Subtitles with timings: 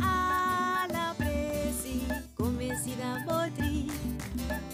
[0.00, 3.22] A alla presi come si da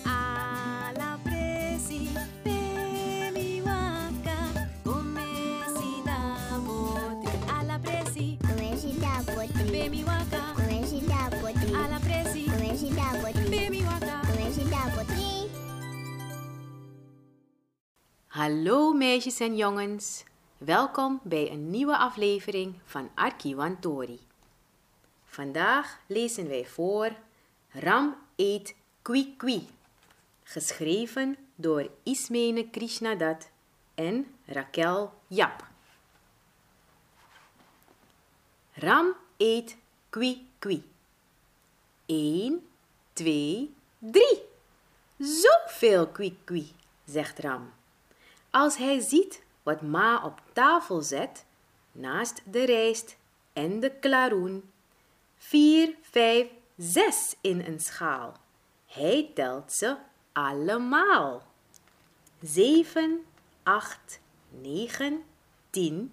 [0.04, 2.08] A alla presi
[2.42, 10.86] peli waka come si da botri alla presi come si da botri peli waka come
[10.86, 15.50] si da botri alla presi come si da botri peli waka come si da botri
[18.28, 20.24] Hallo meisjes en jongens
[20.64, 24.20] welkom bij een nieuwe aflevering van Arkiwantori.
[25.24, 27.16] Vandaag lezen wij voor
[27.70, 29.68] Ram eet Kwi Kwi,
[30.42, 33.48] geschreven door Ismene Krishnadat
[33.94, 35.66] en Raquel Jap.
[38.72, 39.76] Ram eet
[40.10, 40.82] Kwi Kwi.
[42.06, 42.66] 1,
[43.12, 44.24] 2, 3.
[45.18, 46.72] Zoveel Kwi Kwi,
[47.04, 47.72] zegt Ram.
[48.50, 51.44] Als hij ziet wat Ma op tafel zet,
[51.92, 53.16] naast de rijst
[53.52, 54.70] en de klaroen,
[55.36, 58.36] vier, vijf, zes in een schaal.
[58.86, 59.96] Hij telt ze
[60.32, 61.42] allemaal.
[62.40, 63.24] Zeven,
[63.62, 65.24] acht, negen,
[65.70, 66.12] tien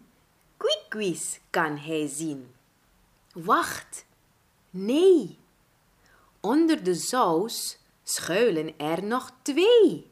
[0.61, 2.55] kwikwies kan hij zien.
[3.33, 4.05] Wacht,
[4.69, 5.37] nee.
[6.39, 10.10] Onder de saus schuilen er nog twee.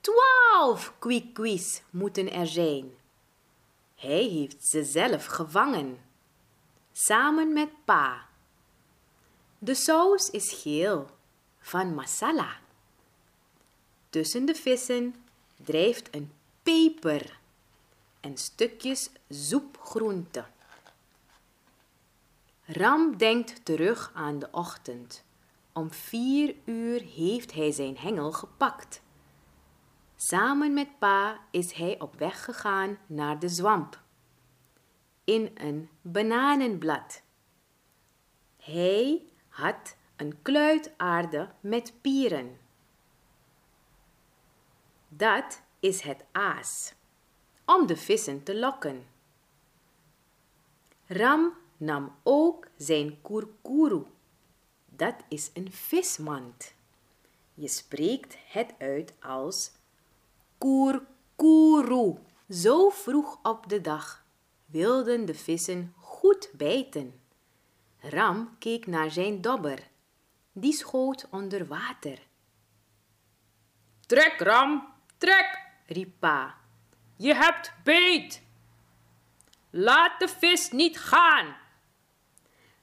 [0.00, 2.90] Twaalf kwikwies moeten er zijn.
[3.94, 6.04] Hij heeft ze zelf gevangen,
[6.92, 8.26] samen met pa.
[9.58, 11.10] De saus is geel,
[11.58, 12.56] van masala.
[14.10, 15.14] Tussen de vissen
[15.64, 17.38] drijft een peper
[18.20, 20.44] en stukjes zoepgroente.
[22.64, 25.24] Ram denkt terug aan de ochtend.
[25.72, 29.02] Om vier uur heeft hij zijn hengel gepakt.
[30.22, 34.02] Samen met pa is hij op weg gegaan naar de zwamp.
[35.24, 37.22] In een bananenblad.
[38.56, 42.58] Hij had een kluit aarde met pieren.
[45.08, 46.94] Dat is het aas,
[47.64, 49.06] om de vissen te lokken.
[51.06, 54.04] Ram nam ook zijn kurkuru.
[54.86, 56.74] Dat is een vismand.
[57.54, 59.78] Je spreekt het uit als
[60.60, 62.18] kurkuru.
[62.50, 64.24] Zo vroeg op de dag
[64.66, 67.20] wilden de vissen goed bijten.
[67.98, 69.88] Ram keek naar zijn dobber.
[70.52, 72.18] Die schoot onder water.
[74.06, 76.58] Trek, Ram, trek, riep pa.
[77.16, 78.42] Je hebt beet.
[79.70, 81.56] Laat de vis niet gaan.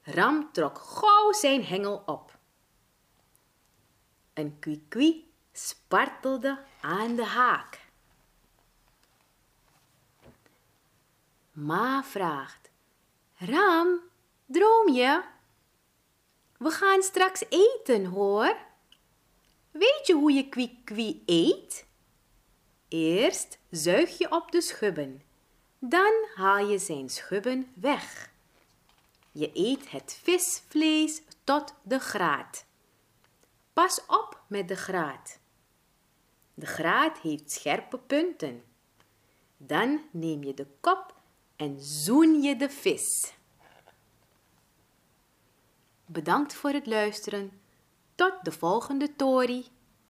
[0.02, 2.38] Ram trok gauw zijn hengel op.
[4.34, 7.80] Een kwikwi spartelde aan de haak.
[11.52, 12.70] Ma vraagt:
[13.36, 14.00] Ram,
[14.46, 15.24] droom je?
[16.58, 18.58] We gaan straks eten hoor.
[19.72, 21.86] Weet je hoe je kwikwi eet?
[22.88, 25.22] Eerst zuig je op de schubben,
[25.80, 28.30] dan haal je zijn schubben weg.
[29.32, 32.66] Je eet het visvlees tot de graat.
[33.74, 35.40] Pas op met de graat.
[36.60, 38.64] De graat heeft scherpe punten.
[39.58, 41.16] Dan neem je de kop
[41.56, 43.34] en zoen je de vis.
[46.06, 47.62] Bedankt voor het luisteren.
[48.16, 49.66] Tot de volgende Tori.